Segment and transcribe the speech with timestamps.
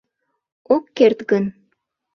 [0.75, 1.45] —Ок керт гын?